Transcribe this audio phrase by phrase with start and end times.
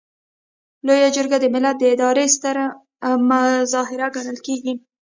[0.85, 2.57] لویه جرګه د ملت د ادارې ستر
[3.29, 4.73] مظهر ګڼل کیږي.